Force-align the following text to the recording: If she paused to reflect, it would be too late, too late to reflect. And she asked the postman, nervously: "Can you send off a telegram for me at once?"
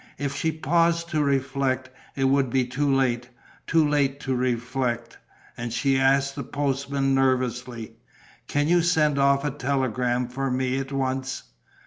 If 0.17 0.35
she 0.35 0.51
paused 0.51 1.09
to 1.09 1.23
reflect, 1.23 1.91
it 2.15 2.23
would 2.23 2.49
be 2.49 2.65
too 2.65 2.91
late, 2.91 3.29
too 3.67 3.87
late 3.87 4.19
to 4.21 4.33
reflect. 4.33 5.19
And 5.55 5.71
she 5.71 5.99
asked 5.99 6.35
the 6.35 6.43
postman, 6.43 7.13
nervously: 7.13 7.97
"Can 8.47 8.67
you 8.67 8.81
send 8.81 9.19
off 9.19 9.45
a 9.45 9.51
telegram 9.51 10.27
for 10.27 10.49
me 10.49 10.79
at 10.79 10.91
once?" 10.91 11.43